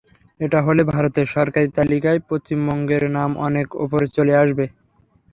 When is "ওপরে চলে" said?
3.83-4.33